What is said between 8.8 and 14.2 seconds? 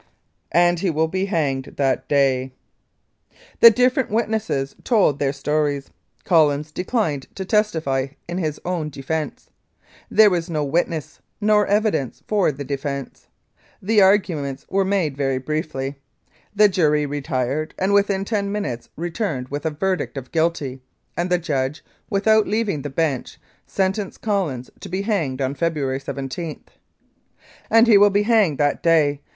defence. There was no witness nor evidence for the defence. The